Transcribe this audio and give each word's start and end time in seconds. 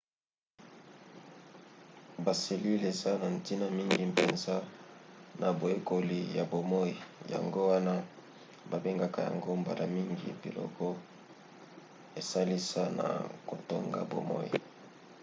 baselile 2.25 2.85
eza 2.93 3.11
na 3.21 3.27
ntina 3.35 3.67
mingi 3.77 4.03
mpenza 4.11 4.55
na 5.39 5.47
boyekoli 5.59 6.19
ya 6.37 6.43
bomoi 6.51 6.93
yango 7.33 7.61
wana 7.71 7.93
babengaka 8.69 9.19
yango 9.27 9.49
mbala 9.61 9.83
mingi 9.95 10.27
biloko 10.41 10.85
esalisa 12.19 12.83
na 12.99 13.07
kotonga 13.49 13.99
bomoi 14.11 14.49